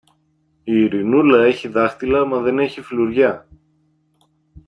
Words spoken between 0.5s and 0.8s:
Η